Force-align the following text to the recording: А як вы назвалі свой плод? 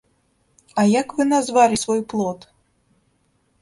А 0.79 0.85
як 1.01 1.07
вы 1.19 1.23
назвалі 1.35 1.75
свой 1.85 2.01
плод? 2.15 2.53